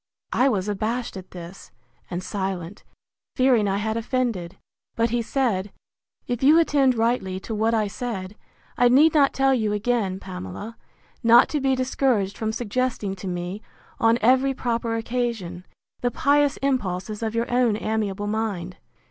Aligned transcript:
I 0.33 0.49
was 0.49 0.67
abashed 0.67 1.15
at 1.15 1.29
this, 1.29 1.69
and 2.09 2.23
silent, 2.23 2.83
fearing 3.35 3.67
I 3.67 3.77
had 3.77 3.95
offended: 3.97 4.57
But 4.95 5.11
he 5.11 5.21
said, 5.21 5.71
If 6.25 6.41
you 6.41 6.57
attend 6.57 6.95
rightly 6.97 7.39
to 7.41 7.53
what 7.53 7.75
I 7.75 7.85
said, 7.85 8.35
I 8.79 8.89
need 8.89 9.13
not 9.13 9.31
tell 9.31 9.53
you 9.53 9.73
again, 9.73 10.19
Pamela, 10.19 10.75
not 11.21 11.49
to 11.49 11.61
be 11.61 11.75
discouraged 11.75 12.35
from 12.35 12.51
suggesting 12.51 13.15
to 13.17 13.27
me, 13.27 13.61
on 13.99 14.17
every 14.21 14.55
proper 14.55 14.95
occasion, 14.95 15.67
the 15.99 16.09
pious 16.09 16.57
impulses 16.63 17.21
of 17.21 17.35
your 17.35 17.45
own 17.53 17.77
amiable 17.77 18.25
mind. 18.25 18.77